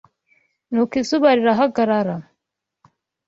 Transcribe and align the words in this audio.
Nuko 0.73 0.93
izuba 1.01 1.27
rirahagarara 1.37 2.15